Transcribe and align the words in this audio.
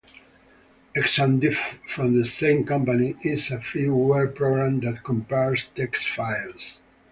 ExamDiff, 0.95 1.77
from 1.87 2.17
the 2.17 2.25
same 2.25 2.65
company, 2.65 3.15
is 3.21 3.51
a 3.51 3.57
freeware 3.59 4.33
program 4.33 4.79
that 4.79 5.03
compares 5.03 5.69
text 5.75 6.09
files. 6.09 6.79